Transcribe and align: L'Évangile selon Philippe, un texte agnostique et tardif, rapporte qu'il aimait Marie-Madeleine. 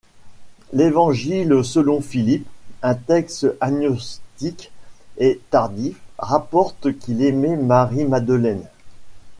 L'Évangile 0.73 1.63
selon 1.63 2.01
Philippe, 2.01 2.47
un 2.81 2.95
texte 2.95 3.45
agnostique 3.61 4.71
et 5.19 5.39
tardif, 5.51 5.95
rapporte 6.17 6.97
qu'il 6.97 7.23
aimait 7.23 7.55
Marie-Madeleine. 7.55 8.65